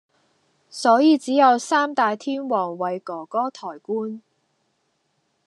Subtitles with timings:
[0.71, 4.19] 所以只有“三大天王”為“哥哥”抬棺。